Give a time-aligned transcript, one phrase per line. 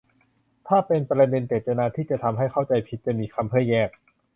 [0.67, 3.89] ถ้าเป็นประเด็นเจตนาที่จะทำให้เข้าใจผิด จะมีคำเพื่อแยก